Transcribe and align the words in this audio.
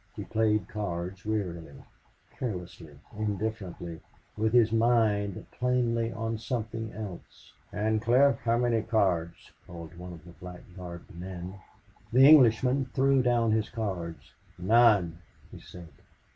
He 0.15 0.23
played 0.23 0.67
cards 0.67 1.23
wearily, 1.27 1.75
carelessly, 2.39 2.97
indifferently, 3.15 4.01
with 4.35 4.51
his 4.51 4.71
mind 4.71 5.45
plainly 5.51 6.11
on 6.11 6.39
something 6.39 6.91
else. 6.91 7.53
"Ancliffe, 7.71 8.39
how 8.39 8.57
many 8.57 8.81
cards?" 8.81 9.51
called 9.67 9.95
one 9.95 10.11
of 10.13 10.25
the 10.25 10.31
black 10.31 10.63
garbed 10.75 11.13
men. 11.13 11.59
The 12.11 12.27
Englishman 12.27 12.85
threw 12.93 13.21
down 13.21 13.51
his 13.51 13.69
cards. 13.69 14.33
"None," 14.57 15.19
he 15.51 15.59
said. 15.59 15.89